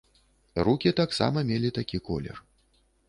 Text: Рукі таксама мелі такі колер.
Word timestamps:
Рукі 0.67 0.93
таксама 1.01 1.43
мелі 1.49 1.73
такі 1.79 2.03
колер. 2.09 2.45